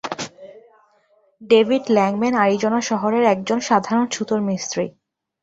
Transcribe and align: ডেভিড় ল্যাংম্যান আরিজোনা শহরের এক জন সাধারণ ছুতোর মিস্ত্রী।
ডেভিড় 1.41 1.87
ল্যাংম্যান 1.89 2.35
আরিজোনা 2.35 2.79
শহরের 2.81 3.23
এক 3.23 3.39
জন 3.47 3.59
সাধারণ 3.69 4.05
ছুতোর 4.11 4.39
মিস্ত্রী। 4.49 4.85